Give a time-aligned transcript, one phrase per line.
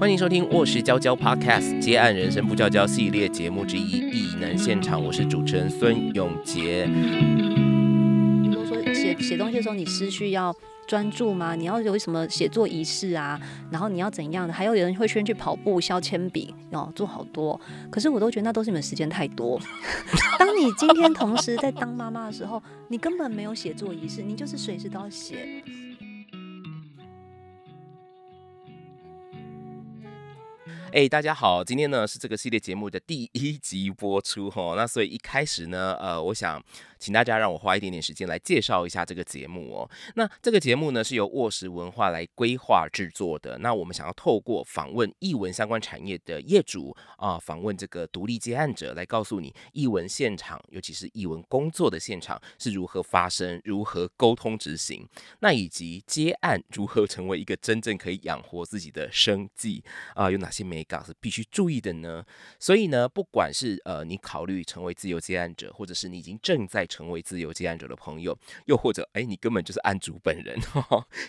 [0.00, 6.88] 欢迎收听《卧室娇娇 Podcast》接案人生不娇娇系列节目之一《异能现场》，我是主持人孙永杰。
[8.50, 10.56] 都说写写东西的时候，你思绪要
[10.86, 11.54] 专注吗？
[11.54, 13.38] 你要有什么写作仪式啊？
[13.70, 14.54] 然后你要怎样的？
[14.54, 17.60] 还有人会先去跑步、削铅笔，哦，做好多。
[17.90, 19.60] 可是我都觉得那都是你们时间太多。
[20.40, 25.62] 当你今天同时在当妈妈的时候，你根本没有写作仪式，你就是随时都要写。
[30.92, 36.60] 哎，大家好，今天呢是这个系列节目的第一集播出哈，那所以一开始呢，呃，我想。
[37.00, 39.90] 请大家让我花一点点时间来介绍一下这个节目哦。
[40.14, 43.58] 那这个节目呢是由卧石文化来规划制作的。
[43.58, 55.08] 那我们想要透过访问译文相关产业的业主啊，访问这个独立接案者，来告诉你译文现场，尤其是译文工作的现场是如何发生、如何沟通执行，
[55.40, 59.82] 那以及接案如何成为一个真正可以养活自己的生计
[60.14, 62.22] 啊，有哪些美感是必须注意的呢？
[62.58, 70.58] 所以呢，不管是呃你考虑成为自由接案者，或者是你已经正在成为自由接案者的朋友，又或者哎，你根本就是案主本人，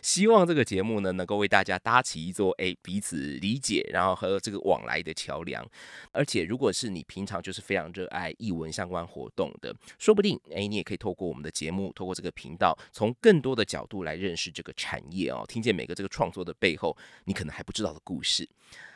[0.01, 5.65] 希望这个节目呢能够为大家搭起一座哎彼此理解，然后和这个往来的桥梁。
[6.11, 18.49] 而且，如果是你平常就是非常热爱译文相关活动的，说不定哎，你也可以透过我们的节目，透过这个频道，从更多的角度来认识这个产业哦，听见每个这个创作的背后，你可能还不知道的故事。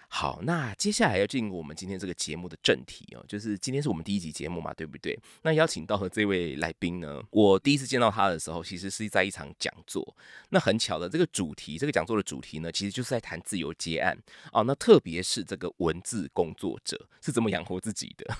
[0.08, 5.17] 好，那接下来要进入我们今天这个节目的正题哦，就是今天是我们第一集节目嘛，对不对？
[5.42, 10.16] 那邀请到的这位来宾呢，我第一次见到他的时候，其实是在一场讲座。
[10.50, 14.17] 那很巧的，这个主题，这个讲座的主题呢，其实就是在谈自由接案
[14.53, 14.64] 哦。
[14.64, 18.38] 那特别是这个文字工作者是怎么养活自己的。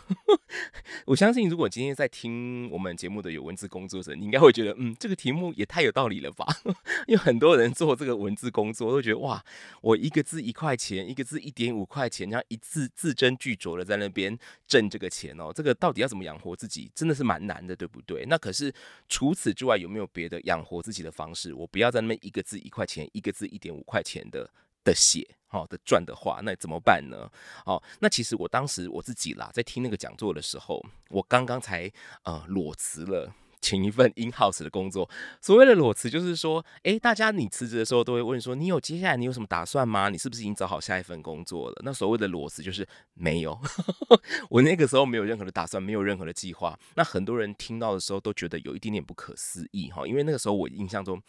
[1.06, 6.46] 我相信，如果今天在听我们节目的有文字工作者，你应该会觉得，嗯，这个题目也太有道理了吧？
[7.08, 9.44] 因为很多人做这个文字工作，都觉得哇，
[9.82, 18.26] 我一个字一块钱，一个字一点五块钱，这样一字字斟句酌的在那边挣这个钱哦，这个到底要怎么养活自己，真的是蛮难的，对不对？
[18.28, 18.72] 那可是
[19.08, 21.54] 除此之外，有没有别的养活自己的方式？
[21.54, 24.48] 我不要在那边一个字一块钱，一个字一点五块钱的
[24.84, 25.26] 的写。
[25.48, 27.32] 好的赚的话，那怎么办呢？
[27.66, 31.90] 哦，那其实我当时我自己啦，在听那个讲座的时候，我刚刚才
[32.24, 33.34] 呃裸辞了
[33.66, 35.10] 请一份 in house 的工作。
[35.42, 40.10] 所谓的裸辞，就是说，哎，大家你辞职的时候都会问说，你有接下来你有什么打算吗？
[40.10, 41.82] 你是不是已经找好下一份工作了？
[41.84, 43.60] 那所谓的裸辞就是没有，
[44.52, 46.78] 我那个时候没有任何的打算，没有任何的计划。
[46.96, 51.20] 那很多人听到的时候都觉得有一点点不可思议哈，因为那个时候我印象中。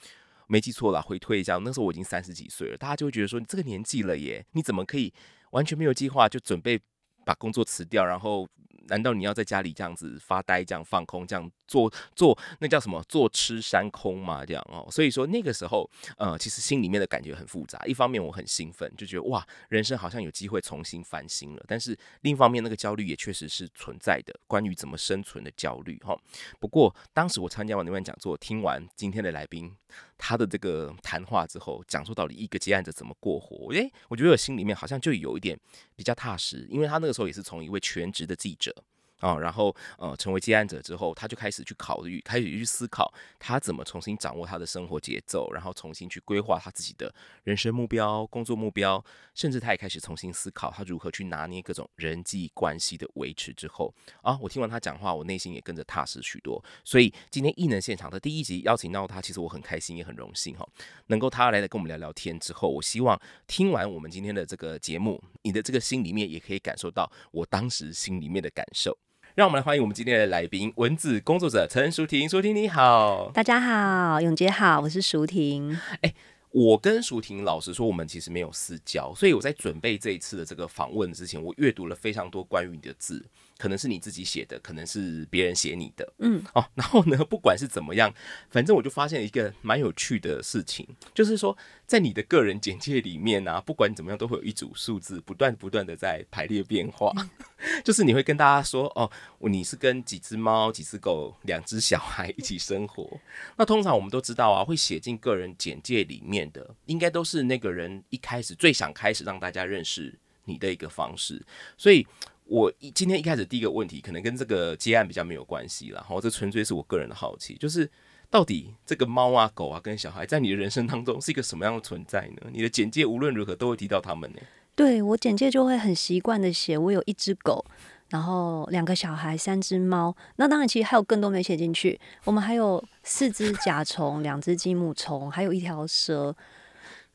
[0.48, 5.12] 没记错了，回推一下，那时候我已经三十几岁了，大家就会觉得说，你这个年纪了耶，你怎么可以
[5.50, 6.80] 完全没有计划就准备
[7.24, 8.46] 把工作辞掉，然后？
[8.88, 13.02] 难道你要在家里这样子发呆，这样放空，这样做做那叫什么？
[13.08, 14.86] 坐吃山空嘛，这样哦。
[14.90, 17.80] 所以说那个时候，呃，其实心里面的感觉很复杂。
[17.86, 21.64] 一方面我很兴奋，就觉得哇，人生好像有机会重新翻新了。
[21.68, 26.16] 但是另一方面，那个焦虑也确实是存在的，关于怎么生存的焦虑哈。
[26.58, 29.74] 不过当时我参加完那番讲座，听完今天的来宾
[30.18, 35.58] 他的这个谈话之后，讲述到底一个接案者怎么过活，诶，我觉得我心里面好像就有一点
[35.94, 38.74] 比较踏实，因为他那个时候也是从一位全职的记者。
[39.20, 47.12] 啊，然后呃，成为接案者之后，他就开始去考虑，开始去思考他怎么重新掌握他的生活节奏，然后重新去规划他自己的
[47.44, 49.02] 人生目标、工作目标，
[49.34, 53.52] 甚至他也开始重新思考他如何去拿捏各种人际关系的维持。
[53.54, 56.62] 之后啊，我听完他讲话，我内心也跟着踏实许多。
[56.84, 60.68] 所以今天异能现场的第一集邀请到他，其实我很开心，也很荣幸哈，
[61.06, 62.38] 能够他来的跟我们聊聊天。
[62.38, 68.96] 之后，我希望听完我们今天的这个节目，你的这个心里面也可以感受到我当时心里面的感受。
[69.36, 72.26] 让我们来欢迎我们今天的来宾，文字工作者陈淑婷。
[72.26, 75.78] 淑婷你好，大家好，永杰好，我是淑婷。
[76.00, 76.14] 哎，
[76.52, 83.22] 我跟淑婷老实说，我们其实没有私交，所以我在准备这一次的这个访问之前，我阅读了非常多关于你的字。
[83.58, 88.12] 可能是你自己写的，可能是别人写你的，嗯，哦，然后呢，不管是怎么样，
[88.50, 91.56] 反正我就发现一个蛮有趣的事情，就是说，
[91.86, 97.12] 在你的个人简介里面啊，不管怎么样，都会有一组数字不断不断的在排列变化，
[97.82, 99.10] 就是你会跟大家说，哦，
[99.48, 103.08] 你是跟几只猫、几只狗、两只小孩一起生活。
[103.56, 111.42] 那通常我们都知道啊，会写进个人简介里面的，应该都是那个人一开始最想开始让大家认识你的一个方式，
[111.78, 112.06] 所以。
[112.48, 117.90] 我一今天一开始第一个问题，可能跟这个接案比较没有关系了，哈，这纯粹是我个人的好奇，就是
[118.30, 122.48] 到底这个猫啊、狗啊跟小孩，在你的人生当中是一个什么样的存在呢？
[122.52, 124.38] 你的简介无论如何都会提到他们呢？
[124.76, 127.64] 对我简介就会很习惯的写，我有一只狗，
[128.10, 136.36] 然后两个小孩，三只猫，那当然其实还有更多没写进去，我们还有四只甲虫，两只金木虫，还有一条蛇。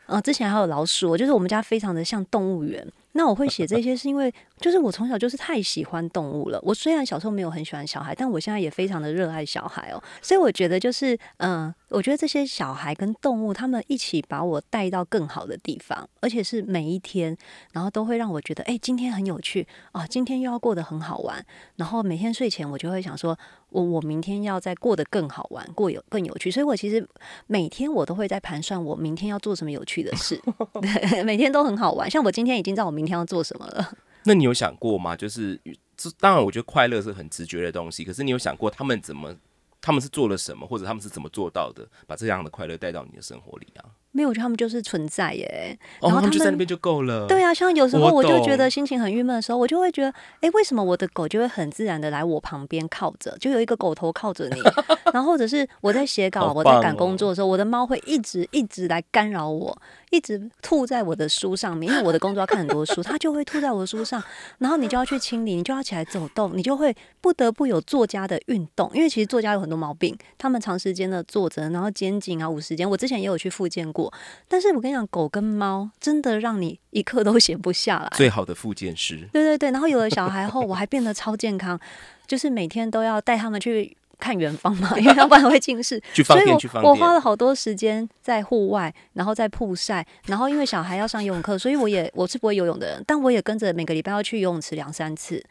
[0.08, 2.86] 呃，之前还有老鼠，就是我们家非常的像动物园。
[3.14, 6.60] 那我会写这些，是因为就是我从小就是太喜欢动物了。
[6.64, 10.02] 我虽然小时候没有很喜欢小孩，但我现在也非常的热爱小孩哦。
[10.22, 17.36] 所以我觉得就是，嗯，我觉得这些小孩跟动物他们一起把我带到更好的地方，而且是每一天，
[17.74, 21.46] 然后都会让我觉得，哎，今天很有趣啊，今天又要过得很好玩。
[21.76, 23.38] 然后每天睡前我就会想说。
[23.72, 27.08] 我我明天要再过得更好玩，过有更有趣，所以我其实
[27.48, 30.38] 每天我都会在盘算我明天要做什么有趣的事，
[31.24, 32.12] 每天都很好玩。
[32.12, 33.92] 像我今天已经在我明天要做什么了。
[34.26, 35.16] 那你有想过吗？
[35.16, 35.60] 就是
[35.98, 38.04] 这当然，我觉得快乐是很直觉的东西。
[38.04, 39.36] 可是你有想过他们怎么，
[39.82, 43.86] 他们是做了什么，或者他们是怎么做到的，把这样的快乐带到你的生活里啊？
[44.14, 45.76] 没有，我觉得他们就是存在耶。
[46.02, 47.26] 然后他们就在那边就够了。
[47.28, 54.62] 对啊，像有时候我就觉得心情很郁闷的时候，我就会觉得，哎，为什么我的狗就会很自然的来我旁边靠着，就有一个狗头靠着你。
[55.14, 64.22] 然后或者是我在写稿、我在赶工作的时候，我的猫会一直一直来干扰我，一直吐在我的书上面，因为我的工作要看很多书，它就会吐在我的书上。
[64.58, 74.12] 然后你就要去清理，你就要起来走动，你就会不得不有作家的运动，因为其实作家有很多毛病，他们长时间的坐着，然后肩颈啊、五十肩，我之前也有去复健过，
[74.48, 74.72] 但是。
[74.72, 78.10] 我跟你讲，狗跟猫真的让你一刻都闲不下来。
[78.16, 79.70] 最好的复健师，对对对。
[79.70, 81.78] 然后有了小孩后，我还变得超健康，
[82.26, 86.00] 就是每天都要带他们去看远方嘛， 因为要不然会近视。
[86.14, 95.44] 去放电，去放我花了好多时间在户外，然后在曝晒，然后因为小孩要上游泳课，所以我也我是不会游泳的人，但我也跟着每个礼拜要去游泳池两三次，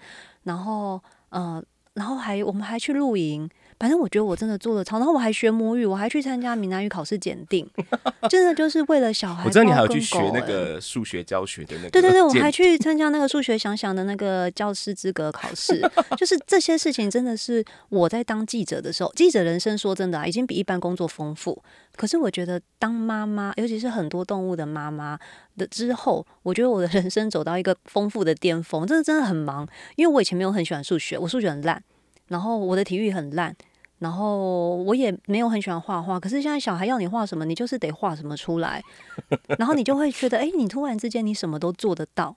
[0.45, 1.63] 然后嗯，
[1.95, 3.51] 然后还我们还去露营。
[3.81, 7.67] 反正我觉得我真的做的超，然后我还学母语，我还去参加闽南语考试检定，
[8.29, 9.43] 真的就是为了小孩。
[9.47, 11.89] 我知道你还有去学那个数学教学的那个。
[11.89, 15.81] 对对对，我还去参加那个数学想想的那个教师资格考试，
[16.19, 21.63] 就是这些事情真的是我在当记者的时候，记者人生说真的啊，已经比一般工作丰富。
[21.97, 25.19] 可是我觉得当妈妈，尤其是很多动物的妈妈
[25.57, 29.67] 的之后，我觉得我的人生走到一个丰富的巅峰，真的真的很忙，
[29.97, 31.83] 因为我以前没有很喜欢数学，我数学很烂，
[32.29, 33.57] 然后我的体育很烂。
[34.01, 38.83] 然后我也没有很喜欢画画，可是现在小孩要你画什么，你就是得画什么出来，
[39.59, 42.35] 然后你就会觉得，哎，你突然之间你什么都做得到，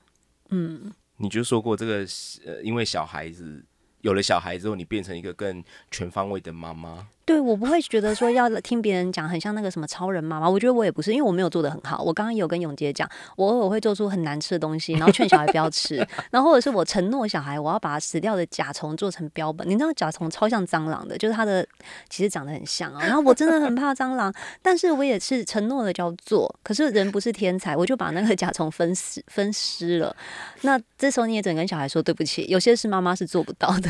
[0.49, 0.93] 嗯。
[1.17, 2.05] 你就说过这个，
[2.45, 3.63] 呃，因为小孩子
[4.01, 7.07] 有了小孩之后，你变成一个更全方位的妈妈。
[7.25, 12.03] 对，我不会觉得说要听别人讲很像那个什么超人妈妈，我觉得我也不是，因为我没有做的很好。
[12.03, 19.65] 我刚刚有跟永杰讲，我偶尔会做出很难吃的东西，然后劝小孩不要吃，然后或者是我承诺小孩，我要把死掉的甲虫做成标本。
[19.69, 21.65] 你知道甲虫超像蟑螂的，就是它的
[22.09, 23.01] 其实长得很像啊。
[23.05, 30.13] 然后我真的很怕蟑螂，但是我也是承诺了叫做，可是人不是天才，我就把那个甲虫分尸分尸了。
[30.63, 33.89] 那这时候你也只能跟小孩说对不起，有些事妈妈是做不到的。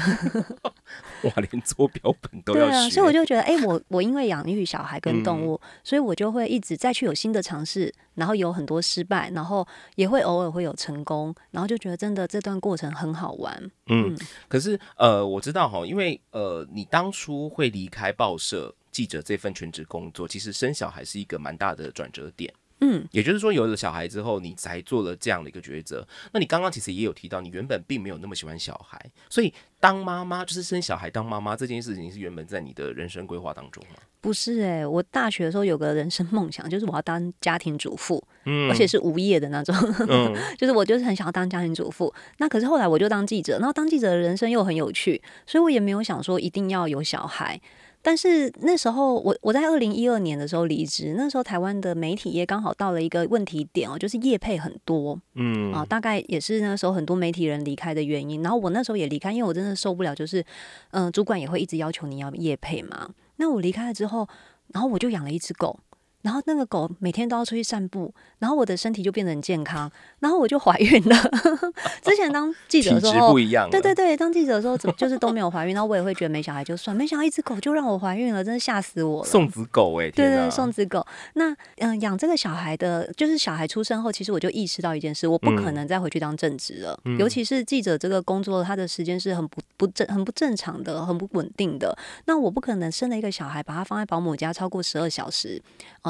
[1.23, 3.22] 哇，连做标本都要学，所以我就。
[3.23, 9.65] 就觉得哎，我我因为养育小孩跟动物，所以我就会一直再去有新的尝试，然后有很多失败，然后
[9.95, 13.71] 也会偶尔会有成功，然后就觉得真的这段过程很好玩。
[13.87, 14.17] 嗯，
[14.49, 22.53] 可是呃，我知道哈，因为呃，你当初会离开报社记者这份全职工作，其实生小孩是一个蛮大的转折点。
[22.85, 26.05] 嗯，也就是说，有了小孩之后，你才做了这样的一个抉择。
[26.33, 28.99] 那你刚刚其实也有提到，你原本并没有那么喜欢小孩，
[29.29, 33.95] 所以当妈妈就是生小孩当妈妈这件事情，是原本在你的人生规划当中吗？
[34.19, 39.75] 不是哎，我大学的时候有个人生梦想，就是我要当家庭主妇，嗯，而且是无业的那种，
[40.09, 42.13] 嗯， 就是我就是很想要当家庭主妇。
[42.37, 47.59] 那可是后来我就当记者，然后当记者的人生又很有趣，所以我也没有想说一定要有小孩。
[48.05, 58.43] 但是那时候，我我在二零一二年的时候离职，那时候台湾的媒体业刚好到了一个问题点哦，就是业配很多，嗯啊，大概也是那时候很多媒体人离开的原因。
[58.43, 60.45] 然后我那时候也离开，因为我真的受不了，就是
[60.91, 63.09] 嗯，主管也会一直要求你要业配嘛。
[63.37, 64.27] 那我离开了之后，
[64.73, 65.79] 然后我就养了一只狗。
[66.23, 71.15] 然后那个狗每天都要出去散步，然后我的身体就变得很健康，然后我就怀孕了。
[72.01, 73.69] 之前当记者的时候，不一样。
[73.69, 79.29] 对对对，当记者的时候怎么就是都没有怀孕，然后我也会觉得没小孩就算，没想到一只狗就让我怀孕了，真的吓死我了。
[79.29, 81.05] 送子狗哎，对对，送子狗。
[81.33, 86.97] 那嗯，养这个小孩的，就是小孩出生后，其实我就意识到一件事，我不可能再回去当正职了。
[87.19, 91.93] 尤其是记者这个工作，他的时间是很不不正、很不正常的、很不稳定的。
[92.25, 95.61] 那我不可能生了一个小孩，把他放在保姆家超过十二小时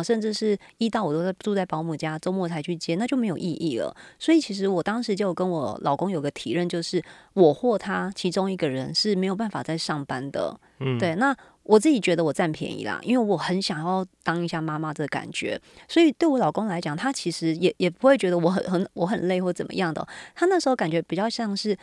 [0.03, 0.13] 啊。
[0.13, 3.95] 甚至是一到我都在住在保姆家，周末才去接，那就没有意义了。
[4.19, 7.01] 所以其实我当时就跟我老公有个提认，就是
[7.33, 10.59] 我或他其中一个人是没有办法在上班的。
[10.79, 11.15] 嗯，对。
[11.15, 15.59] 那我自己觉得我占便宜啦，因为我很想要当一下妈妈的感觉。
[15.87, 20.05] 所以对我老公来讲，他其实也也不会觉得我很很我很累或怎么样的。
[20.35, 21.77] 他那时候感觉比较像是。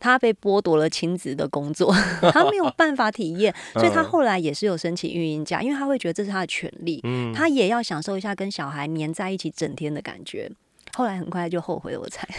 [0.00, 1.94] 他被剥夺了亲子的工作，
[2.32, 10.50] 他没有办法体验， 所以他后来也是有申请育婴假，因为他会觉得这是他的权利，嗯，他也要享受一下跟小孩黏在一起整天的感觉。
[10.94, 12.26] 后来很快就后悔了，我猜。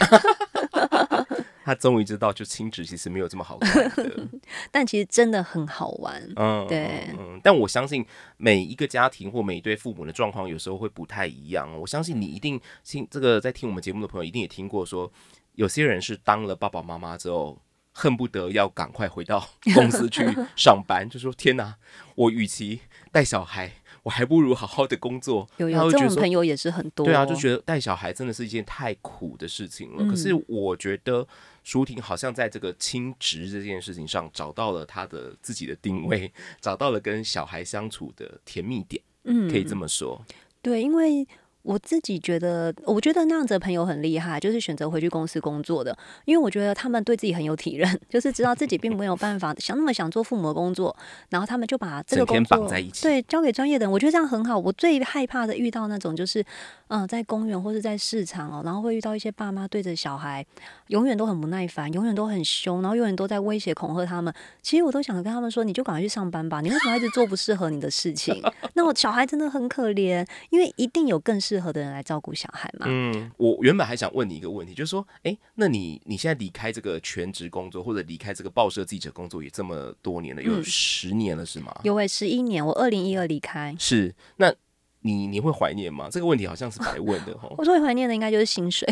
[1.64, 4.28] 他终于知道，就亲子其实没有这么好看的。
[4.72, 6.20] 但其实真的很好玩。
[6.34, 8.04] 嗯，对嗯，但我相信
[8.36, 11.72] 每一个家庭或每一对父母的状况有时候会不太一样。
[11.80, 15.10] 我相信你一定听这个在听我们节目的朋友一定也听过说，
[15.54, 17.60] 有些人是当了爸爸妈妈之后，
[17.92, 20.24] 恨不得要赶快回到 公司去
[20.56, 21.76] 上班， 就说天哪，
[22.14, 22.80] 我与其
[23.10, 23.72] 带小孩。
[24.04, 25.48] 我还不如好好的工作。
[25.58, 27.06] 有有这种朋友也是很多。
[27.06, 30.04] 对啊，就觉得带小孩真的是一件太苦的事情了。
[30.10, 31.24] 可是我觉得
[31.62, 39.00] 舒婷好像在这个亲职这件事情上找到了她的自己的定位，找到了跟小孩相处的甜蜜点。
[39.22, 40.20] 嗯，可以这么说。
[40.60, 41.24] 对，因为。
[41.62, 50.94] 我自己觉得，我觉得那样子的朋友很厉害，就是选择回去公司工作的，因为我觉得他们对自己很有体认， 就是知道自己并没有办法 想那么想做父母的工作，
[51.30, 52.68] 然后他们就把这个工作
[53.02, 54.58] 对交给专业的人，我觉得这样很好。
[54.58, 56.44] 我最害怕的遇到那种就是，
[56.88, 60.44] 嗯，在公园或是在市场哦，然后会遇到一些爸妈对着小孩
[60.88, 64.32] 永远都很不耐烦，永远都很凶，然后永远都在威胁恐吓他们。
[64.60, 68.42] 其实我都想跟他们说，你就赶快去上班吧，你为什么一直做不适合你的事情？
[68.74, 72.86] 那我小孩真的很可怜，因为一定有更适合的人来照顾小孩嘛。
[72.88, 81.74] 嗯，我原本还想问你一个问题，就是说，哎，那你你现在离开这个全职工作，或者离开这个报社记者工作也这么多年了，有十年了是吗？
[81.84, 83.74] 有诶，十一年，我二零一二离开。
[83.78, 84.52] 是，那
[85.00, 86.08] 你你会怀念吗？
[86.10, 87.48] 这个问题好像是白问的 哈。
[87.58, 88.88] 我最怀念的应该就是薪水，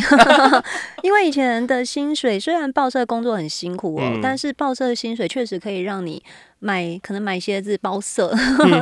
[1.03, 6.23] 因为以前的薪水虽然报社工作很辛苦哦，但是报社的薪水确实可以让你。
[6.61, 8.33] 买可能买鞋子包色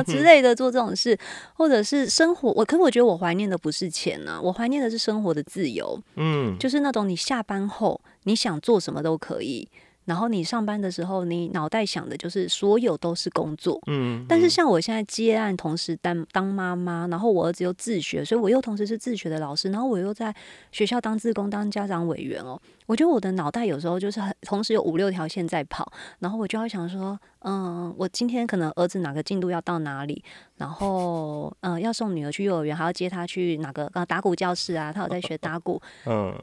[0.05, 1.17] 之类的做这种事，
[1.55, 2.51] 或者是生活。
[2.51, 5.99] 我可是我觉得我怀念的不是钱呢，我怀念的是生活的自由。
[6.15, 9.67] 嗯，就是那种你下班后你想做什么都可以。
[10.09, 13.79] 然后你上班的时候，你脑袋想的就是所有都是工作。
[13.85, 20.33] 嗯，但是像我现在接案，同时当当妈妈，然后我儿子又自学，所以我又同时是自学的老师，然后我又在
[20.71, 22.59] 学校当自工、当家长委员哦。
[22.87, 30.23] 我觉得我的脑袋有时候就是很同时有五六条线在跑，然后我就要想说，嗯，我今天可能儿子哪个进度要到哪里，
[30.57, 35.79] 然后嗯，要送女儿去幼儿园，还要接她去哪个呃打鼓教室啊，她有在学打鼓。
[36.07, 36.33] 嗯。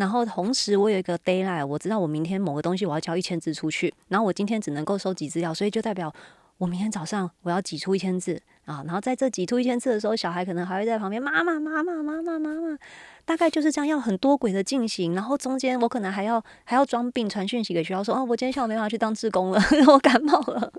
[0.00, 6.10] 然后同时，我有一个 d a y l i g h t 我知道我明天某个东西我要交一千字出去，然后我今天只能够收集资料，所以就代表
[6.56, 8.82] 我明天早上我要挤出一千字啊。
[8.86, 12.78] 然后在这挤出一千字的时候，小孩可能还会在旁边妈妈妈妈妈妈妈妈，
[13.26, 15.14] 大概就是这样，要很多轨的进行。
[15.14, 20.72] 然后中间我可能还要还要装病传讯息给学校说，哦，我今天下午没办法去当志工了， 我感冒了。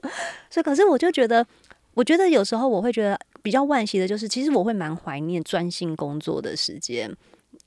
[0.50, 1.46] 所以可是我就觉得，
[1.94, 7.16] 我觉得有时候我会觉得比较惋惜的就是，其实我会蛮怀念专心工作的时间。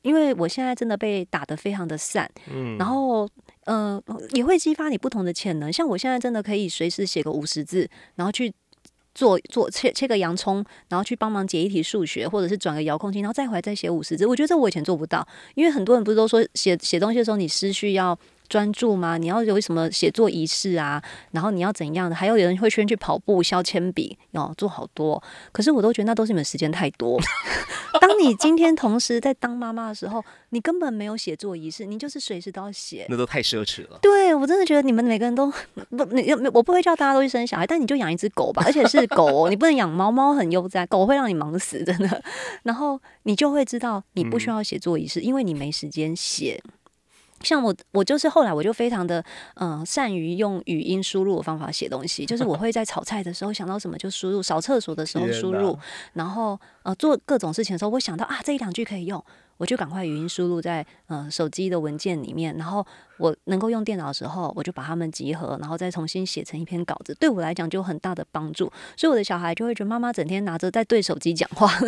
[0.04, 3.28] 因为我现在真的被打得非常的散，嗯，然后
[3.64, 4.00] 呃
[4.32, 5.72] 也会激发你不同的潜能。
[5.72, 8.52] 像我现在真的可以随时写个五十字，然后去
[9.14, 14.26] 做做切切个洋葱，然后去帮忙解一题数学，或者是转个遥控器，然后再回来再写五十字。
[14.26, 18.16] 我觉得这我以前做不到，因为很多人不是都说写写东西的时候你思绪要。
[18.46, 19.16] 专注吗？
[19.16, 21.02] 你要有什么写作仪式啊？
[21.30, 22.14] 然后你要怎样的？
[22.14, 25.20] 还有有人会先去跑步、削铅笔，哦，做好多。
[25.50, 27.18] 可是我都觉得那都是你们时间太多。
[28.06, 33.98] 当你今天同时在当妈妈的时候，你根本没有写作仪式，你就是随时都要写，那都太奢侈了。
[34.02, 35.50] 对我真的觉得你们每个人都
[35.90, 42.22] 不，你我不会叫大家都去生小孩，但你就养一只狗吧，而且是狗哦，你不能养猫，猫很悠哉，狗会让你忙死，真的。
[42.64, 46.62] 然后你就会知道，你不需要写作仪式，因为你没时间写。
[47.44, 49.24] 像我，我就是后来我就非常的
[49.54, 55.78] 嗯善于用语音输入的方法写东西，就是我会在炒菜的时候想到什么就输入，扫厕所的时候输入，
[56.14, 59.22] 然后呃做各种事情的时候，我想到啊这一两句可以用，
[59.58, 62.84] 我就赶快语音输入在呃手机的文件里面，然后
[63.18, 71.70] 我能够用电脑的时候，我就把它们集合，然后再重新写成一篇稿子，对我来讲就很大的帮助，所以我的小孩就会觉得妈妈整天拿着在对手机讲话。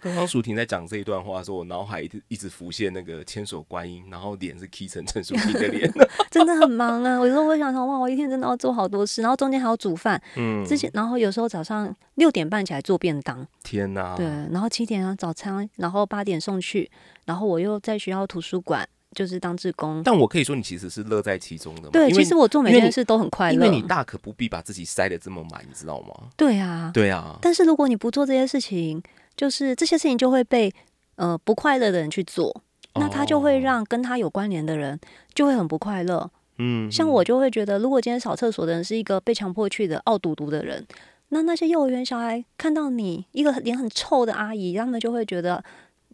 [0.00, 5.90] 刚刚舒婷在讲这一段话的时候，我脑海一直一直浮现那个千手观音，然后脸是 K 成陈淑婷的脸，
[6.30, 7.16] 真的很忙啊！
[7.16, 16.90] 有时候我想想，哇，我一天真的要做好多事，然后中间还要煮饭，嗯，之前然后有时候早上六点半起来做便当，天哪，对，然后七点啊早餐，然后八点送去，
[17.24, 26.14] 然后我又在学校图书馆就是当志工，但我可以说你其实是乐在其中的，对，其实我做每件事都很快乐，因为你大可不必把自己塞得这么满，你知道吗？
[26.36, 29.02] 对啊，对啊，但是如果你不做这些事情。
[29.36, 30.72] 就是这些事情就会被
[31.16, 32.62] 呃不快乐的人去做，
[32.94, 34.96] 那他就会让跟他有关联的人
[35.34, 36.30] 就会很不快乐。
[36.58, 40.86] 嗯，像我就会觉得，如果今天扫厕所的人是一个被强迫去的傲嘟嘟的人，
[41.30, 45.64] 那那些幼儿园小孩看到你一个脸很臭的阿姨，他们就会觉得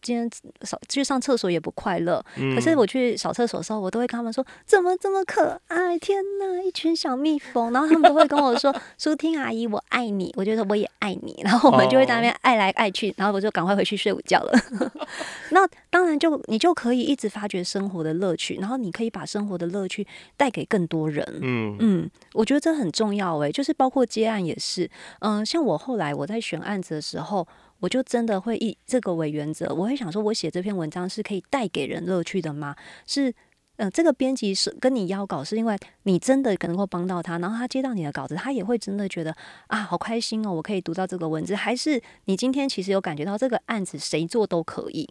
[0.03, 0.29] 今天
[0.63, 2.25] 扫去上厕所也不快乐。
[2.37, 7.73] 嗯可是我去扫厕所的时候，我都会跟他们说怎么这么可爱，天哪，一群小蜜蜂。
[7.73, 10.33] 然后他们都会跟我说 舒婷阿姨，我爱你。
[10.37, 11.41] 我觉得我也爱你。
[11.45, 14.53] 然后我们就会在那边爱来爱去，然后我就赶快回去睡午觉了。
[15.51, 21.27] 那当然就你就可以一直发掘生活的乐趣，然后你可以把生活的乐趣带给更多人。
[21.43, 24.89] 嗯嗯，我觉得这很重要诶，就是包括接案也是，
[25.21, 27.47] 嗯、像我后来我在选案子的时候，
[27.81, 32.77] 我就真的会以这个为原则，我会想说，我写这篇文章是可以带给人乐趣的吗？
[33.07, 33.35] 是。
[33.83, 39.35] 嗯，这个编辑是跟你邀稿，是因为你真的能够帮到他，然后他接到你的稿子，他也会真的觉得
[39.69, 41.55] 啊，好开心哦，我可以读到这个文字。
[41.55, 45.09] 还是你今天其实有感觉到这个案子谁做都可以，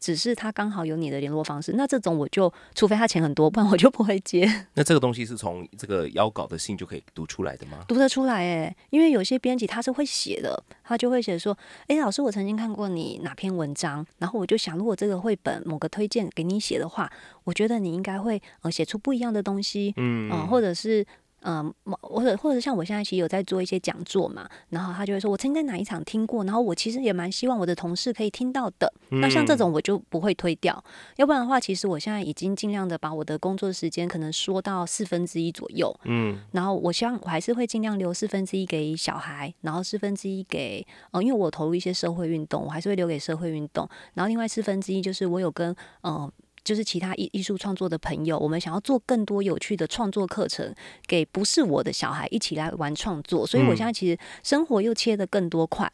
[0.00, 4.66] 只是他刚好有你的联络方式，那这种我就除非他钱很多， 不然我就不会接。
[4.74, 7.84] 那这个东西是从这个邀稿的信就可以读出来的吗？
[7.88, 11.56] 读得出来诶，因为有些编辑他是会写的，他就会写说
[11.88, 17.10] ：“诶，老师，我曾经看过你哪篇文章，然后我就想，如果这个绘本某个推荐给你写的话，
[17.44, 21.04] 我觉得你应该会呃写出不一样的东西，嗯嗯、或者是。”
[21.42, 28.92] 嗯，某或者或者像我现在其实有在做一些讲座嘛，然后他就会说，我曾经在哪一场听过，然后我其实也蛮希望我的同事可以听到的。
[29.10, 30.82] 那像这种我就不会推掉，
[31.16, 43.88] 要不然的话，其实我现在已经尽量的把我的工作时间可能缩到四分之一左右，嗯然后我希望我还是会尽量留四分之一给小孩，然后四分之一给呃，因为我投入一些社会运动，我还是会留给社会运动。
[44.14, 46.30] 然后另外四分之一就是我有跟呃，
[46.68, 50.74] 就是其他艺艺术创作的朋友，我们想要做更多有趣的创作课程，
[51.06, 53.46] 给不是我的小孩一起来玩创作。
[53.46, 55.90] 所以我现在其实生活又切得更多块。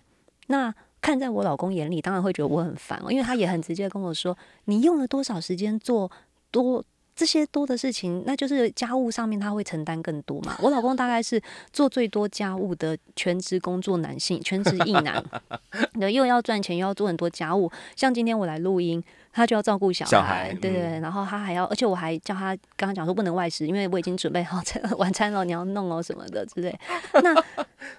[0.48, 6.10] 那看在我老公眼里，当然会觉得我很烦哦，因为他也很直接跟我说，你用了多少时间做
[6.50, 6.84] 多。
[7.16, 10.56] 这些多的事情，那就是家务上面他会承担更多嘛。
[10.60, 11.40] 我老公大概是
[11.72, 15.24] 做最多家务的全职工作男性，全职一男，
[15.94, 17.70] 对，又要赚钱，又要做很多家务。
[17.94, 19.00] 像今天我来录音，
[19.34, 26.78] 他就要照顾小孩，小孩对对对，然后他还要，而且我还叫他刚刚讲说不能外食，因为我已经准备好这个 晚餐了，你要弄哦什么的之类。
[27.14, 27.34] 那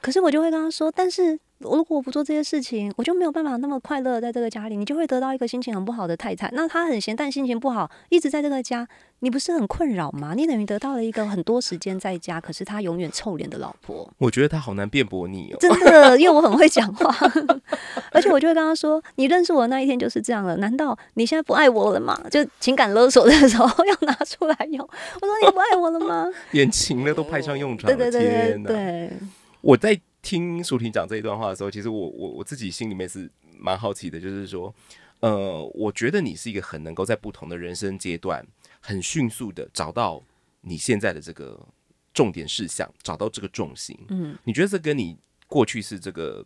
[0.01, 1.37] 可是我就会跟他说，但是
[1.73, 6.49] 如果我不做这些事情，我就没有办法那么快乐在这个家里，你就会得到一个心情很不好的太太。
[6.53, 8.87] 那他很闲，但心情不好，一直在这个家，
[9.19, 10.33] 你不是很困扰吗？
[10.35, 14.09] 你等于得到了一个很多时间在家，可是他永远臭脸的老婆。
[14.17, 15.57] 我觉得他好难辩驳你哦。
[15.59, 17.15] 真的，因为我很会讲话，
[18.11, 24.79] 而且我就会跟他说：“你认识我那一天就是这样了，难道你现在不爱我了吗？”就情感勒索的时候要拿出来用。
[25.21, 28.21] 我说：“你不爱我了吗 眼情了都派上用？”场了，对对
[28.63, 28.63] 对！
[28.65, 29.11] 对，
[29.61, 34.73] 我在听舒婷讲这一段话的时候，其实我我我自己心里面是蛮好奇的，就是说，
[35.19, 38.43] 呃，我觉得你是一个很能够在不同的人生阶段，
[38.79, 40.23] 很迅速的找到
[40.61, 41.63] 你现在的这个
[42.11, 43.95] 重点事项，找到这个重心。
[44.09, 46.43] 嗯，你觉得这跟你过去是这个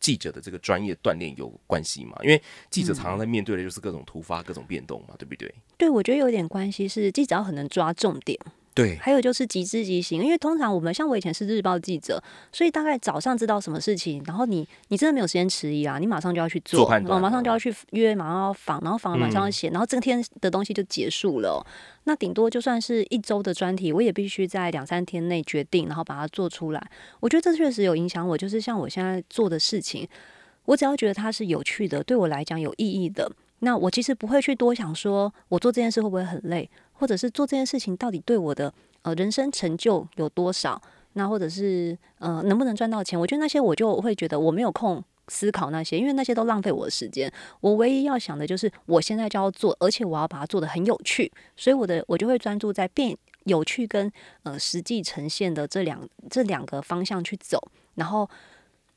[0.00, 2.16] 记者的这个专业锻炼有关系吗？
[2.22, 5.54] 因为记者常常在面对的就是各种突发、各种变动嘛，对不对？
[5.76, 8.40] 对，我觉得有点关系，是记者要很能抓重点。
[8.74, 21.60] 对，还有就是即知即行，因为通常我们像我以前是日报记者，所以大概早上知道什么事情，然后你你真的没有时间迟疑啊，你马上就要去做，做判断然后马上就要去约，马上要访，然后访了马上要写，然后这天的东西就结束了哦、
[22.04, 26.82] 那顶多就算是一周的专题，我也必须在两三天内决定，然后把它做出来。
[27.20, 30.08] 我觉得这确实有影响我，就是像我现在做的事情，
[30.64, 33.30] 我只要觉得它是有趣的，对我来讲有意义的。
[33.64, 36.68] 那我其实不会去多想说，我做这件事会不会很累，
[37.02, 40.80] 或者是做这件事情到底对我的呃人生成就有多少，
[41.14, 43.18] 那或者是呃能不能赚到钱？
[43.18, 47.28] 我觉得那些我就会觉得我没有空思考那些，因为那些都浪费我的时间。
[47.58, 54.08] 我唯一要想的就是我现在就要做，而且我要把它做得很有趣，所以我的我就会专注在变有趣跟
[54.44, 57.58] 呃实际呈现的这两这两个方向去走，
[57.96, 58.30] 然后。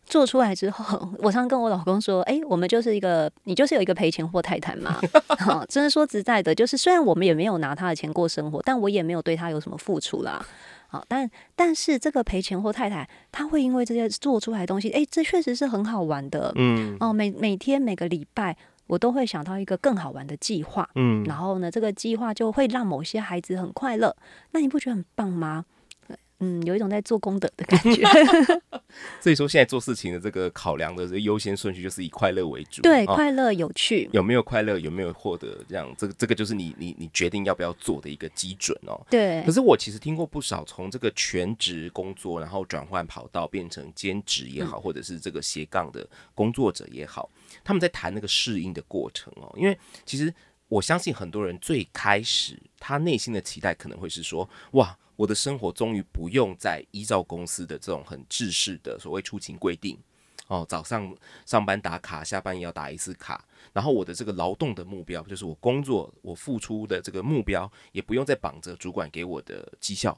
[0.06, 5.00] 做出来之后， 我常跟我老公说：“诶，我们就是一个，你就是有一个赔钱货太太嘛。
[5.48, 10.46] 哦，真的说实在的，就是虽然我们也没有拿他的钱过生活，但我也没有对他有什么付出啦。
[10.88, 16.52] 好，但但是这个赔钱货太太，她会因为这些做出来的东西，诶，这确实是很好玩的。
[16.56, 18.56] 嗯哦，每每天每个礼拜，
[18.88, 20.88] 我都会想到一个更好玩的计划。
[20.96, 24.16] 嗯，然后呢，这个计划就会让某些孩子很快乐。
[24.52, 25.66] 那你不觉得很棒吗？
[26.40, 28.04] 嗯，有一种在做功德的感觉。
[29.22, 32.82] 所以说现在做事情的这个考量的这个优先顺序就是以快乐为主。
[32.82, 34.10] 对，哦快乐有趣。
[34.14, 39.00] 有没有快乐，有没有获得，这样这个这个就是你你你决定要不要做的一个基准哦。
[39.10, 47.30] 对可，是我其实听过不少从这个全职工作，然后转换跑道变成兼职也嗯好，或者是这个斜杠的工作者也好，
[47.64, 49.54] 他们在谈那个适应的过程哦。
[49.58, 50.34] 因为其实
[50.68, 59.98] 我相信很多人最开始他内心的期待可能会是说，哇，我的生活终于不用再依照公司的这种很制式的所谓出勤规定。
[60.48, 61.12] 哦，早上
[61.44, 63.44] 上班打卡，下班也要打一次卡。
[63.74, 70.16] 然后我的这个劳动的目标，就是我工作我付出的这个目标，也不用再绑着主管给我的绩效，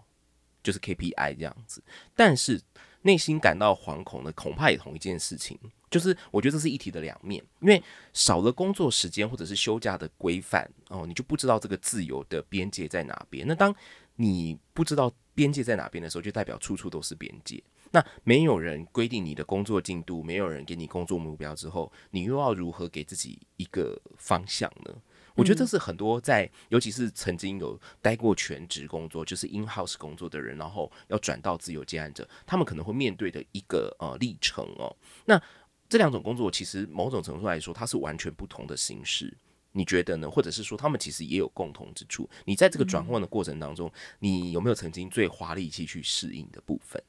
[0.61, 1.81] 就是 KPI 这样子。
[2.13, 2.61] 但是
[3.03, 5.57] 内心感到惶恐的，恐怕也同一件事情，
[5.89, 7.81] 就是我觉得这是一体的两面，因为
[8.11, 13.47] 少了工作时间或者是休假的规范哦，你就不知道这个自由的边界在哪边。
[13.47, 13.73] 那当
[14.17, 17.63] 你不知道边界在哪边的时候，就代表处处都是边界。
[17.91, 24.93] 那没有人规定你的工作进度，没有人给你工作目标之后，你又要如何给自己一个方向呢？
[25.35, 34.93] 我觉得这是很多在，尤其是曾经有待过全职工作，就是 in house 工作的人，然后要转到自由接案者，他们可能会面对的一个呃历程哦。
[35.25, 35.41] 那
[35.87, 39.31] 这两种工作其实某种程度来说，它是完全不同的形式。
[39.73, 40.29] 你觉得呢？
[40.29, 42.27] 或者是说，他们其实也有共同之处？
[42.45, 47.01] 你在这个转换的过程当中，你有没有曾经最花力气去适应的部分？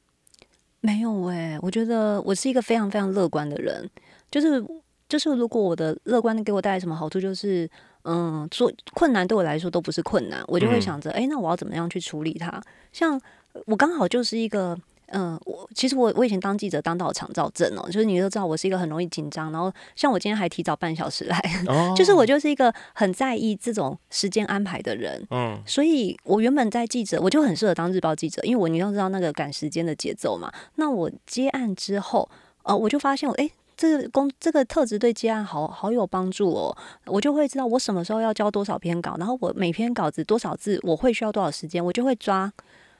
[0.81, 3.89] 没有哎，我觉得我是一个非常非常乐观的人。
[4.29, 4.63] 就是
[5.07, 7.69] 就是，如果我的乐观给我带来什么好处，就是
[8.03, 12.61] 嗯，做困难对我来说都不是困难，我就会想着，哎，那我要怎么样去处理它？
[12.91, 13.19] 像
[13.65, 14.79] 我刚好就是一个。
[15.11, 21.41] 嗯，我其实我我以前当记者当到肠躁症哦，就是你都知道我是一个很容易紧张，然后像我今天还提早半小时来，
[21.95, 30.51] 就是我就是一个很在意这种时间安排的人，嗯，所以我原本在记者我就很适合当日报记者，因为我你要知道那个赶时间的节奏嘛。
[30.75, 32.29] 那我接案之后，
[32.63, 42.51] 呃，我就发现我，哎，这个工这个特质对接案好好有帮助哦，我就会知道我什么时候要交多少篇稿，然后我每篇稿子多少字，我会需要多少时间，我就会抓。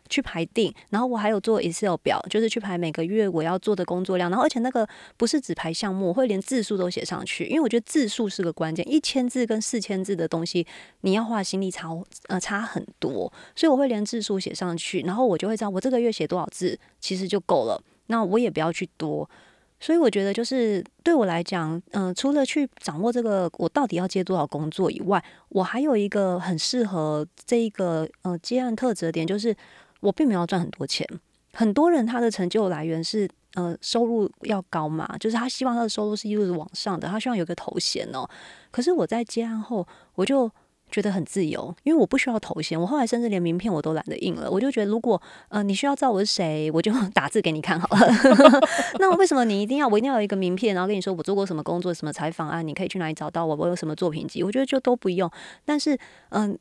[0.10, 10.66] 去排定，然后我还有做 Excel 表，就是去排每个月我要做的工作量，然后而且那个不是只排项目，我会连字数都写上去，因为我觉得字数是个关键，一千字跟四千字的东西，
[11.02, 11.88] 你要花心力差
[12.28, 19.30] 呃差很多，所以我会连字数写上去，然后我就会知道我这个月写多少字其实就够了，那我也不要去多，
[19.80, 29.56] 所以我觉得就是对我来讲，嗯，除了去掌握这个我到底要接多少工作以外，我还有一个很适合这一个呃接案特质的点就是。
[30.00, 31.08] 我并没有赚很多钱，
[31.54, 38.28] 很多人他的成就来源是呃收入要高嘛，就是他希望他的收入是一路往上的，他希望有个头衔哦。
[38.72, 39.86] 可是我在接案后，
[40.16, 40.50] 我就
[40.90, 42.80] 觉得很自由，因为我不需要头衔。
[42.80, 48.08] 我后来甚至连名片我都懒得印了，我就觉得如果呃你需要知道我是谁，我就 打字给你看好了。
[49.00, 52.62] 那为什么你一定要我一定要有一个名片，然后跟你说我做过什么工作、什么采访啊？
[52.62, 53.56] 你可以去哪里找到我？
[53.56, 54.42] 我有什么作品集？
[54.42, 55.30] 我觉得就都不用。
[55.66, 55.98] 但是
[56.30, 56.58] 嗯。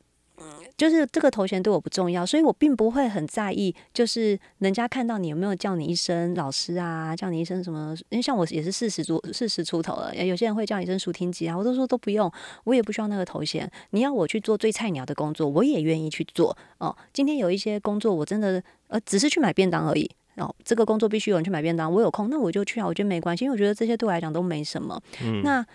[0.79, 3.75] 就是这个头衔对我不重要，所以我并不会很在意。
[3.93, 7.93] 就是人家看到你有没有叫你一声老师啊，叫你一声什么？
[8.07, 12.31] 因为像我也是四十多、四十出头了，有些人会叫你一声书听机啊，我都说都不用，
[12.63, 13.69] 我也不需要那个头衔。
[13.89, 16.95] 你要我去做最菜鸟的工作，我也愿意去做哦。
[17.11, 20.55] 今天有一些工作，我真的呃只是去买便当而已哦。
[20.63, 24.97] 这个工作必须有人去买便当，我有空那我就去啊，我觉得没关系，因为我觉得这些对我来讲都没什么。
[25.21, 25.65] 嗯，那。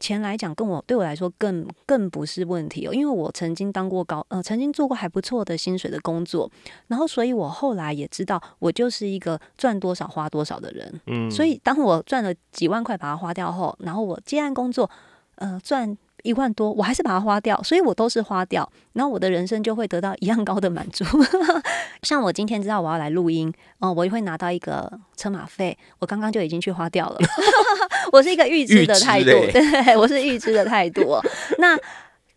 [0.00, 6.50] 钱来讲，跟我对我来说更更不是问题哦，因为我曾经当过高呃，曾经做过还不错的薪水的工作，
[6.88, 11.00] 然后所以我后来也知道，我就是一个赚多少花多少的人。
[11.06, 14.90] 嗯，所以当我赚了几万块把它花掉后，然后我接案工作，
[15.36, 15.96] 呃，赚。
[16.22, 21.04] 一万多，我还是把它花掉，所以我都是花掉，然后我的人生就会得到一样高的满足。
[22.02, 27.18] 像我今天知道我要来录音，哦，我就会拿到一个车马费，我刚刚就已经去花掉了。
[28.12, 31.18] 我是一个预知的态度， 对，我是预知的态度。
[31.58, 31.78] 那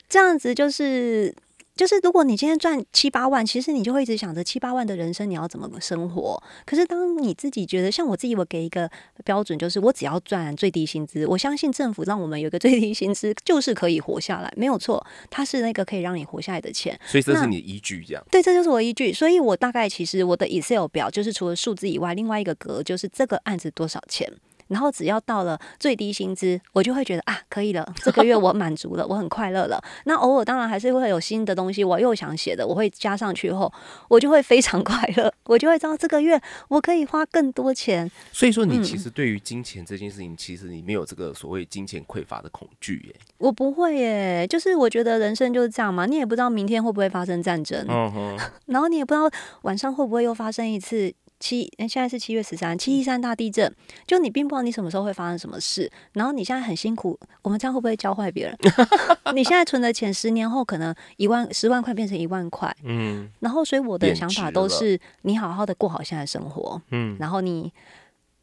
[0.08, 1.34] 这样子就是。
[1.76, 6.42] 就是如果你今天赚七八万，其实你就会一直想着七八万的人生你要怎么生活。
[6.66, 8.90] 可是当你自己觉得，像我自己，我给一个
[9.26, 17.00] 标准，就是我只要赚最低薪资，我相信政府让我们有一个最低薪资，就是可以活下来，没有错，它是那个可以让你活下来的钱。
[17.08, 19.12] 所以这是你的依据，这样对，这就是我依据。
[19.12, 24.32] 所以我大概其实我的 Excel 表就是除了数字以外，另外一个格就是这个案子多少钱。
[24.74, 29.80] 然后只要到了最低薪资，我就会觉得啊，可以了，这个月我满足了，我很快乐了。
[30.06, 33.72] 那偶尔当然还是会有新的东西，我又想写的，我会加上去后，
[34.08, 38.10] 我就会非常快乐，我就会知道这个月我可以花更多钱。
[38.32, 43.16] 所以说，你其实对于金钱这件事情，其实你没有这个所谓金钱匮乏的恐惧耶。
[43.38, 47.86] 我不会耶，就是我觉得人生就是这样嘛，你也不知道明天会不会发生战争，
[48.66, 49.30] 然后你也不知道
[49.62, 51.14] 晚上会不会又发生一次。
[51.44, 53.70] 七，现在是七月十三，七一三大地震，
[54.08, 58.58] 就你并不知道你什么时候会发生什么事，然后你现在很辛苦，我们这样会不会教坏别人？
[59.36, 67.74] 你现在存的钱，十年后可能一万十万块变成一万块，嗯，然后所以我的想法都是，你好好的过好现在生活，嗯，然后你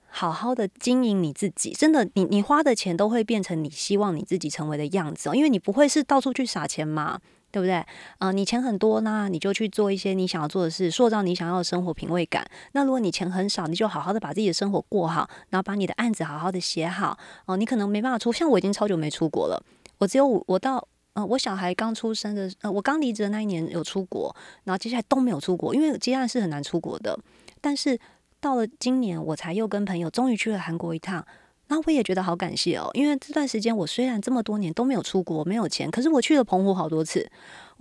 [0.06, 7.18] 好好的经营你自己，真的，你你花的钱都会变成你希望你自己成为的样子，因为你不会是到处去撒钱嘛。
[7.50, 7.84] 对不对？
[8.18, 12.44] 呃，你钱很多呢，你就去做一些你想要做的事，塑造你想要的生活品味感。
[12.72, 17.18] 那如果你钱很少，你就好好的把自己的生活过好，然后把你的案子好好的写好。
[17.46, 19.62] 哦，你可能没办法出，像我已经超久没出国了，
[19.98, 24.34] 我只有我到呃我小孩刚出生的呃我刚离职的那一年有出国，
[24.64, 27.18] 然后接下来都没有出国，因为接案是很难出国的。
[27.60, 27.98] 但是
[28.40, 31.26] 到了今年，我才又跟朋友终于去了韩国一趟。
[31.70, 37.30] 那我也觉得好感谢哦，因为这段时间我虽然这么多年都没有出国，没有钱，可是我去了澎湖好多次，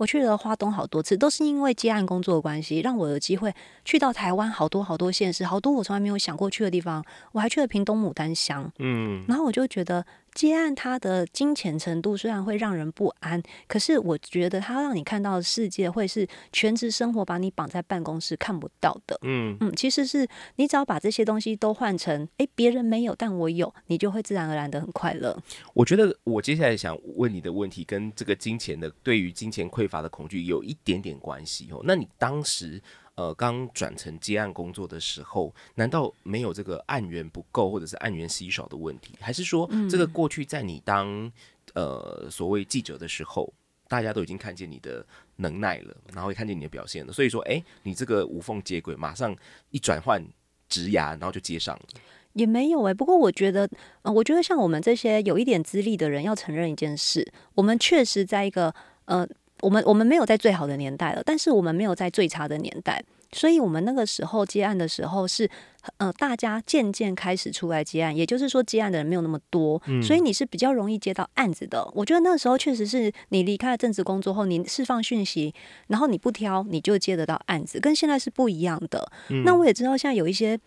[0.00, 7.04] 我去了花东好多次，都是因为接案工作的关系，让我有机会去到台湾好多好多县市，好多我从来没有想过去的地方。
[7.32, 10.06] 我还去了屏东牡丹乡，嗯，然后我就觉得。
[10.32, 19.18] 接案，它的金钱程度虽然会让人不安，可是我觉得它让你看到的世界会是全职生活把你绑在办公室看不到的。
[19.22, 25.36] 嗯嗯，其实是你只要把这些东西都换成，哎，别人没有，但我有，你就会自然而然的很快乐。
[25.74, 31.82] 我觉得我接下来想问你的问题跟这个金钱的对于金钱匮乏的恐惧有一点点关系哦。
[31.84, 32.80] 那你当时？
[33.16, 39.14] 呃，刚转成接案工作的时候，难道没有这个案源不够或者是案源稀少的问题？
[39.20, 41.30] 还是说，这个过去在你当
[41.74, 43.52] 呃所谓记者的时候，
[43.88, 45.04] 大家都已经看见你的
[45.36, 49.36] 能耐了，然后也看见你的表现了，所以说，哎，你这个无缝接轨，马上
[49.68, 50.24] 一转换
[50.70, 51.82] 职涯，然后就接上了？
[52.32, 53.68] 也没有哎，不过我觉得，
[54.00, 58.74] 呃，我觉得像我们这些有一点资历的人，要承认一件事，我们确实在一个
[59.04, 59.28] 呃。
[59.62, 65.48] 我们我们没有在最好的年代了，但是我们没有在最差的年代，所以我们那个时候接案的时候是，
[65.98, 71.86] 呃，大家渐渐开始出来接案，也就是说接案的人没有那么多，所以你是比较容易接到案子的。
[71.94, 75.54] 我觉得那个时候确实是你离开了正职工作后，你释放讯息，
[75.88, 79.10] 然后你不挑，你就接得到案子，跟现在是不一样的。
[79.44, 80.58] 那我也知道，现在有一些。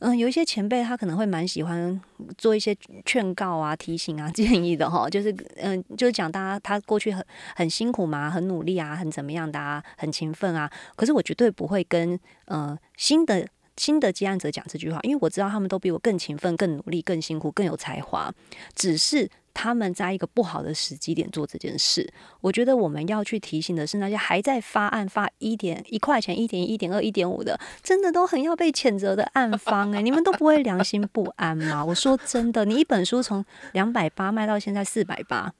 [0.00, 2.00] 嗯，有一些前辈他可能会蛮喜欢
[2.36, 10.70] 做一些劝告啊、提醒啊、 建议的哈，就是嗯，就是讲大家他过去很很辛苦嘛，很努力啊，很怎么样的啊，很勤奋啊。
[10.96, 18.32] 可是我绝对不会跟呃新的新的接案者讲这句话，因为我知道他们都比我更勤奋、更努力、更辛苦、更有才华，
[18.74, 19.30] 只是。
[19.58, 22.06] 他们在一个不好的时机点做这件事，
[22.42, 31.82] 我觉得我们要去提醒的是那些还在发案发一点一块钱、一点一、点二、一点五的，真的都很要被谴责的案方哎，你们都不会良心不安吗？
[31.82, 33.42] 我说真的，你一本书从
[33.72, 35.50] 两百八卖到现在四百八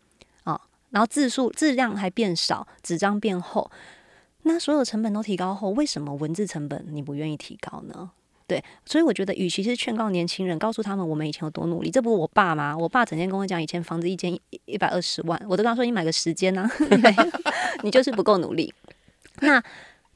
[0.45, 3.71] 啊，然后字数质量还变少，纸张变厚，
[4.43, 8.11] 那所有成本都提高后，为什么文字成本你不愿意提高呢？
[8.49, 12.77] 对，所以我觉得，与其是劝告年轻人，告诉他们我们以前有多努力，这不是我爸吗？
[12.79, 16.69] 我爸整天跟我讲，以前房子一间一百二十万，我都跟他说，你买个时间呢，
[17.83, 18.73] 你就是不够努力。
[19.41, 19.61] 那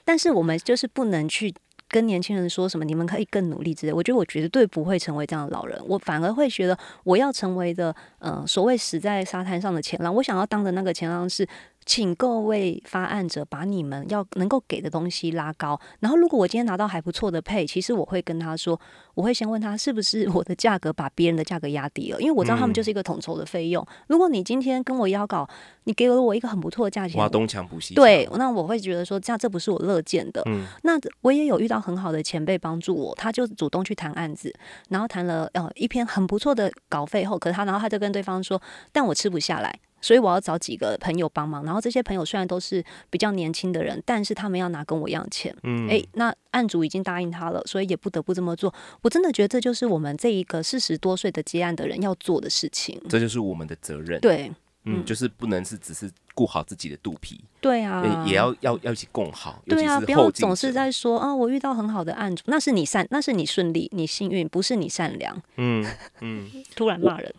[0.05, 1.53] 但是我们就是不能去
[1.89, 3.93] 跟年轻人说什么，你们可以更努力之类。
[3.93, 10.15] 我觉得我绝对不会成为这样的老人，我反而会觉得我要成为的，呃，所谓死在沙滩上的前浪。
[10.15, 11.45] 我想要当的那个前浪是。
[11.87, 18.79] 请各位发案者把你们要能够给的东西拉高，然后如果我今天拿到还不错的配，其实我会跟他说，
[19.15, 23.85] 我会先问他是不是我的价格把别人的价格压低了，因为我知道他们就是一个统筹的费用。
[24.07, 25.49] 如果你今天跟我邀稿，
[25.85, 30.43] 你给了我一个很不错的价钱，挖东墙补西对，那我会觉得说这样这不是我乐见的。
[30.47, 34.55] 嗯，那我也有遇到很好的前辈帮助我，他就主动去谈案子，
[34.91, 38.61] 然后谈了呃一篇很不错的稿费后，可是他然后他就跟对方说，
[38.93, 39.81] 但我吃不下来。
[40.01, 45.55] 所以我要找几个朋友帮忙，然后这些朋友虽然都是比较年轻的人，但是他们要拿跟我一样钱。
[45.63, 48.73] 嗯，诶，那案主已经答应他了，所以也不得不这么做。
[49.03, 53.01] 我真的觉得这就是我们这一个四十多岁的接案的人要做的事情。
[53.09, 54.21] 这就是我们的责任。
[54.21, 54.51] 对，
[54.85, 57.41] 嗯，就是不能是只是顾好自己的肚皮。
[57.61, 59.63] 对啊，也要要要一起共好。
[59.67, 65.37] 对啊，不要总是在说啊，我遇到很好的案主，那是你善，那是你顺利，你幸运，不是你善良。
[65.57, 65.87] 嗯
[66.21, 67.35] 嗯， 突然骂人。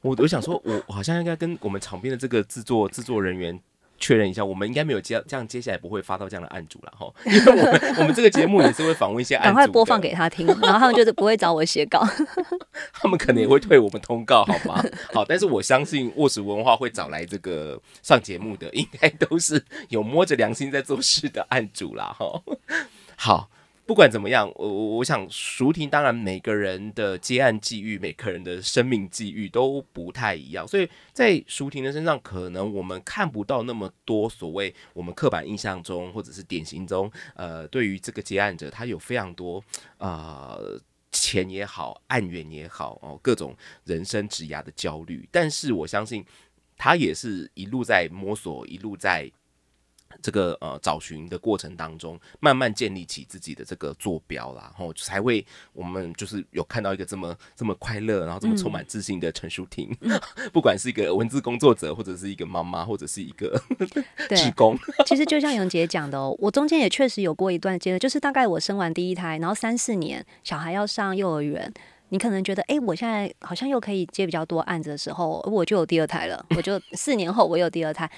[0.00, 3.58] 我我想说，我好像应该跟我们场边的这个制作制作人员
[3.98, 7.12] 确认一下，我们应该没有接这样，接下来不会发到这样的案主了哈。
[7.26, 12.06] 因为我们我们这个节目也是会访问一些案主，赶快播放给他听，然后他们就是不会找我写稿，
[12.94, 14.84] 他们可能也会退我们通告，好吗？
[15.12, 22.14] 好，但是我相信卧室文化会找来这个上节目的，应该都是有摸着良心在做事的案主啦。
[22.16, 22.40] 哈。
[23.16, 23.50] 好。
[23.88, 39.64] 不管怎么样，我我我想熟婷，当然每个人的接案际遇，每个人的生命际遇都不太一样，所以在熟婷的身上，可能我们看不到那么多所谓我们刻板印象中或者是典型中，呃，对于这个接案者，他有非常多
[39.96, 40.58] 啊
[41.10, 46.22] 钱也好，案源也好哦，各种人生职涯的焦虑，但是我相信
[46.76, 49.32] 他也是一路在摸索，一路在。
[50.20, 59.96] 这个呃找寻的过程当中，慢慢建立起自己的这个坐标啦，然后才会我们就是有看到一个这么这么快乐，然后这么充满自信的陈淑婷，
[60.52, 63.60] 不管是一个文字工作者，或者是一个妈妈，或者是一个
[64.30, 64.78] 职工。
[65.06, 71.72] 其实就像永杰讲的哦，我中间也确实有过一段阶段，就是大概我生完第一胎，然后三四年小孩要上幼儿园。
[72.10, 76.42] 你可能觉得，哎，我现在好像又可以接比较多案子的时候，我就有第二胎了。
[76.56, 78.10] 我就四年后我有第二胎，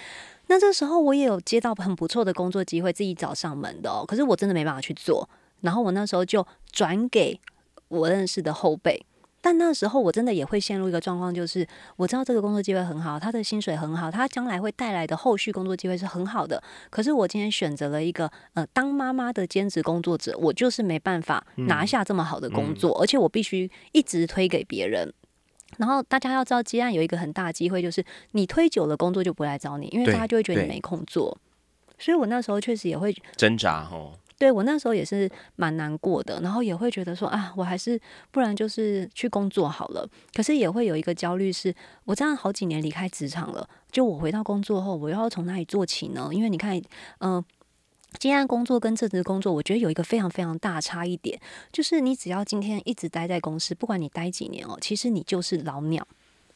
[0.51, 4.05] 那这时候我也有接到很不错的工作机会，自己找上门的。
[4.05, 7.41] 可是我真的没办法去做，然后我那时候就转给
[7.87, 9.07] 我认识的后辈。
[9.41, 16.61] 但那时候我真的也会陷入一个状况，就是我知道这个工作机会很好，他的薪水很好，他将来会带来的后续工作机会是很好的。
[16.91, 25.15] 可是我今天选择了一个呃当妈妈的兼职工作者，我就是没办法拿下这么好的工作，而且我必须一直推给别人。
[25.81, 31.37] 然后大家要知道，接案有一个很大的机会，就是你推久了，工作就不来找你，因为大家就会觉得你没空做。
[31.99, 34.13] 所以我那时候确实也会挣扎哦。
[34.39, 40.09] 对我那时候也是蛮难过的，然后也会觉得说啊，我还是不然就是去工作好了。
[40.35, 46.31] 可是也会有一个焦虑，是我这样好几年离开职场了，就我回到工作后，我又要从哪里做起呢？
[46.33, 46.81] 因为你看，
[47.19, 47.43] 嗯，
[48.19, 51.41] 接案工作跟正职工作，我觉得有一个非常非常大差一点，
[51.73, 56.07] 就是你只要今天一直待在公司，不管你待几年哦，其实你就是老鸟。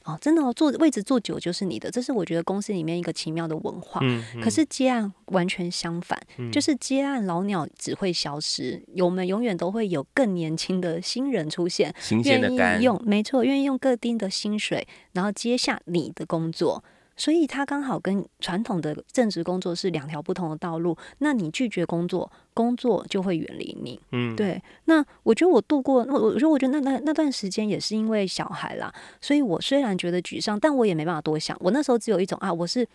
[0.04, 4.00] 哦，真的哦，坐位置坐久就是你的，这是我觉得公司里面一个奇妙的文化。
[4.02, 6.20] 嗯，可是接案完全相反，
[6.52, 16.84] 就是接案老鸟只会消失，我们永远都会有更年轻的新人出现，愿意用，没错，愿意用各丁的薪水，然后接下你的工作。
[17.16, 20.96] 所以他刚好跟传统的正职工作是两条不同的道路。
[21.18, 24.00] 那你拒绝工作，工作就会远离你。
[24.12, 24.60] 嗯，对。
[24.86, 31.56] 那我觉得我度过，我我说我觉得那那那段时间也是因为小孩啦，所以我虽然觉得沮丧，但我也没办法多想。
[31.60, 32.86] 我那时候只有一种啊，我是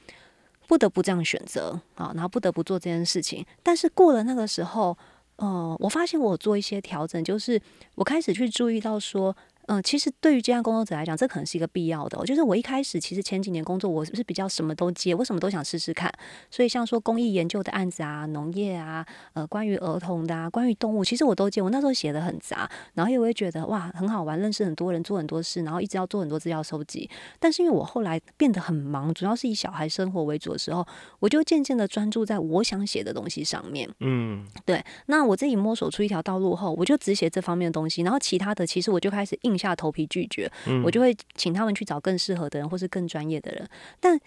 [0.68, 3.46] 不得不这样选择啊，然后不得不做这件事情。
[3.64, 4.98] 但是过了那个时候，
[5.38, 7.62] 呃，我发现我做一些调整，就是
[7.96, 9.36] 我开始去注意到说。
[9.72, 12.18] 嗯，其实对于接案工作者来讲，这可能是一个必要的。
[12.26, 16.12] 就是我一开始其实前几年工作，我是比较什么都接，我什么都想试试看。
[16.50, 21.62] 所以像说公益研究的案子啊、农业啊、呃关于儿童的啊、关于动物，其实我都接。
[21.62, 27.08] 我那时候写的很杂，然后也会觉得哇很好玩，认识很多人，做很多事，然后一直要做很多资料收集。
[27.38, 30.84] 但是因为我后来变得很忙，主要是以小孩生活为主的时候，
[31.20, 33.88] 我就渐渐的专注在我想写的东西上面。
[34.00, 34.84] 嗯，对。
[35.06, 39.59] 那我自己摸索出一条道路后，我就只写这方面的东西，然后其他的其实我就开始硬。
[39.60, 40.50] 下头皮拒绝，
[40.84, 43.68] 我就会请他们去找更适合的人，或是更专业的人。
[44.00, 44.18] 但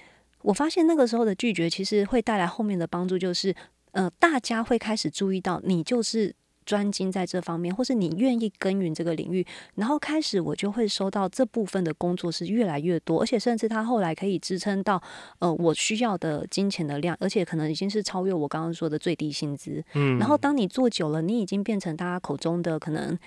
[0.43, 3.55] 我发现那个时候的拒绝，其实会带来后面的帮助，就是
[3.93, 15.01] 呃，大家会开始注意到你就是专精在这方面，或是你愿意耕耘这个领域，然后开始我就会收到这部分的工作是越来越多，而且甚至他后来可以支撑到
[15.39, 19.85] 呃我需要的金钱的量，而且可能已经是超越我刚刚说的最低薪资。
[19.95, 23.19] 嗯，然后当你做久了，你已经变成大家口中的可能。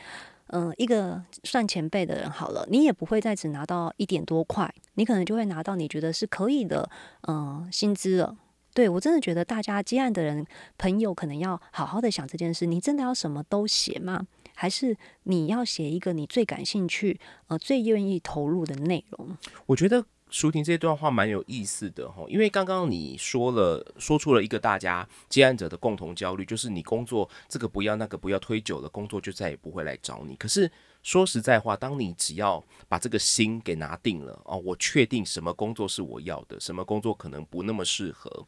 [0.48, 6.90] 嗯，一个算前辈的人好了，你也不会再只拿到一点多块，你可能就会拿到你觉得是可以的，
[7.28, 8.38] 嗯，薪资了。
[8.74, 10.46] 对我真的觉得大家接案的人
[10.78, 14.28] 朋友可能要好好的想这件事，你真的要什么都写吗？
[14.54, 19.38] 还是你要写一个你最感兴趣、呃，最愿意投入的内容？
[19.66, 20.06] 我觉得。
[20.36, 30.36] 舒婷这段话蛮有意思的哈，因为刚刚你说了，说出了一个大家接案者的共同焦虑，就是你工作这个不要那个不要推久了，工作就再也不会来找你。
[30.36, 30.70] 可是
[31.04, 38.46] 说实在话，当你只要把这个心给拿定了哦，我确定什么工作是我要的，什么工作可能不那么适合，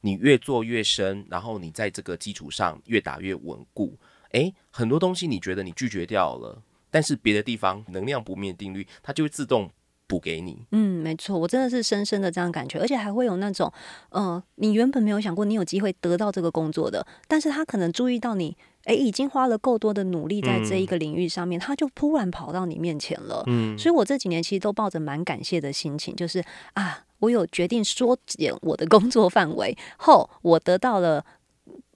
[0.00, 3.96] 你越做越深，然后你在这个基础上越打越稳固，
[4.32, 9.70] 诶，很多东西你觉得你拒绝掉了，但是别的地方能量不灭定律，它就会自动。
[10.08, 13.70] 补给你，嗯，没错，我真的是深深的这样感觉，而且还会有那种，
[14.08, 26.42] 呃，你原本没有想过你有机会得到这个工作的，但是他可能注意到你，哎，已经花了够多的努力在这一个领域上面，他就突然跑到你面前了，嗯，所以我这几年其实都抱着蛮感谢的心情，就是
[26.72, 31.24] 啊，我有决定缩减我的工作范围后，我得到了。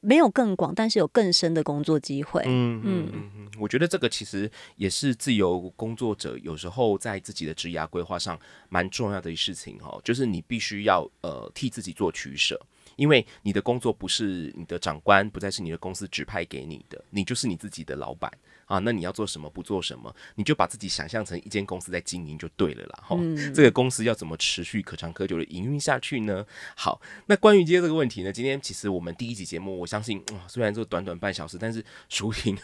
[0.03, 2.43] 没有更广，但是有更深的工作机会。
[2.45, 8.39] 嗯嗯嗯，我觉得这个其实也是自由工作者有时候在自己的职涯规划上
[8.69, 12.61] 蛮重要的事情哈，就是你必须要呃替自己做取舍，
[12.97, 18.31] 因为你的工作不是你的长官，不再是你的公司指派给你的，你就是你自己的老板。
[18.73, 23.01] 啊，那你要做什么，不做什么，你就把自己想象成一间公司在经营就对了啦。
[23.03, 26.47] 哈，嗯这个公司要怎么持续可长可久的营运下去呢？
[26.75, 32.57] 好，那关于今天这个问题呢，今天其实我们第一集节目，我相信，哇虽然说短短半小时，但是舒婷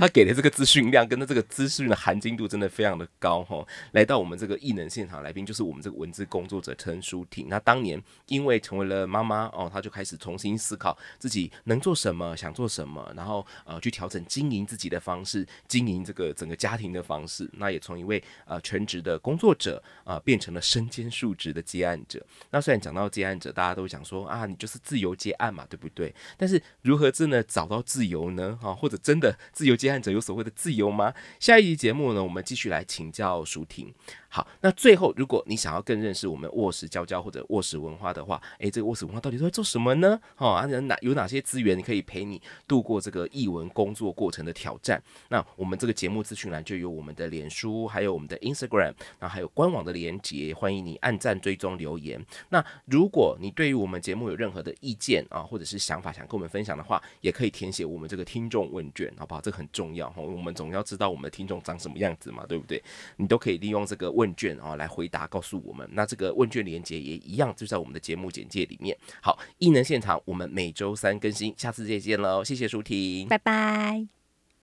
[0.00, 3.64] 他给的这个资讯量跟这个资讯的含金度真的非常的高哈。
[3.92, 7.46] 来到我们这个艺能现场来宾，就是我们这个文字工作者陈舒婷。
[7.48, 15.35] 那当年因为成为了妈妈哦，她就开始重新思考自己能做什么，想做什么，然后呃去调整经营自己的方式，
[15.66, 17.50] 经营这个整个家庭的方式。
[17.54, 22.24] 那也从一位呃全职的工作者啊、变成了身兼数职的接案者。
[22.50, 26.14] 那虽然讲到接案者，大家都讲说啊，你就是自由接案嘛，对不对？
[26.36, 28.56] 但是如何真的找到自由呢？
[28.62, 31.12] 哈、或者真的自由接案者有所谓的自由吗？
[31.40, 33.92] 下一集节目呢，我们继续来请教舒婷。
[34.36, 40.20] 好，那最后，如果你想要更认识我们卧室娇娇或者卧室文化的话，诶，这个卧室文化到底都在做什么呢？
[40.36, 45.02] 哦，啊，有哪有哪些资源可以陪你度过这个译文工作过程的挑战？
[45.30, 52.22] 那我们这个节目资讯栏就有我们的脸书，还有我们的 Instagram，然后还有官网的连接，欢迎你按赞、追踪、留言。
[52.50, 59.40] 那如果你对于我们节目有任何的意见啊，或者是想法想跟我们分享的话，也可以填写我们这个听众问卷，好不好？
[59.40, 62.82] 这个很重要哈，我们总要知道我们的听众长什么样子嘛，对不对？
[63.16, 65.88] 你都可以利用这个问问卷啊来回答，告诉我们。
[65.92, 68.96] 那这个问卷连接也一样，就在我们的节目简介里面。
[69.22, 73.28] 好，艺能现场我们每周三更新，下次再见喽，谢谢舒婷。
[73.28, 74.15] 拜拜。